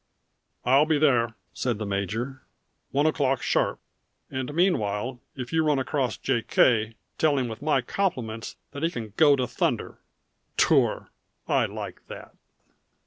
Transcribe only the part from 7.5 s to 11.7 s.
my compliments that he can go to thunder. Tour! I